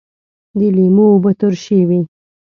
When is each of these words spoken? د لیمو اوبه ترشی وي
د 0.57 0.59
لیمو 0.75 1.05
اوبه 1.13 1.31
ترشی 1.39 1.79
وي 1.87 1.99